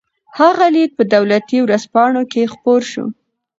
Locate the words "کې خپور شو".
2.31-3.05